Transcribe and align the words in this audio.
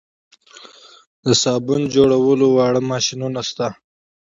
د 1.25 1.27
صابون 1.41 1.81
جوړولو 1.95 2.45
واړه 2.57 2.81
ماشینونه 2.91 3.39
شته 3.49 3.67